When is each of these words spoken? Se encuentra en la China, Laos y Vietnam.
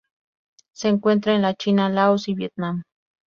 Se 0.71 0.87
encuentra 0.87 1.35
en 1.35 1.43
la 1.43 1.53
China, 1.53 1.87
Laos 1.87 2.27
y 2.27 2.33
Vietnam. 2.33 2.81